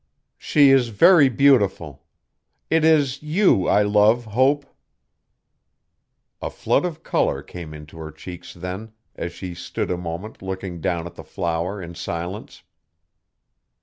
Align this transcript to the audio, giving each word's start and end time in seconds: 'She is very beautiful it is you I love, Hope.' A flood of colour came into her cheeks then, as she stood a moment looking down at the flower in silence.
'She 0.39 0.71
is 0.71 0.87
very 0.89 1.29
beautiful 1.29 2.03
it 2.71 2.83
is 2.83 3.21
you 3.21 3.67
I 3.67 3.83
love, 3.83 4.25
Hope.' 4.25 4.65
A 6.41 6.49
flood 6.49 6.85
of 6.85 7.03
colour 7.03 7.43
came 7.43 7.71
into 7.71 7.99
her 7.99 8.09
cheeks 8.09 8.51
then, 8.55 8.93
as 9.15 9.31
she 9.31 9.53
stood 9.53 9.91
a 9.91 9.97
moment 9.97 10.41
looking 10.41 10.81
down 10.81 11.05
at 11.05 11.13
the 11.13 11.23
flower 11.23 11.79
in 11.79 11.93
silence. 11.93 12.63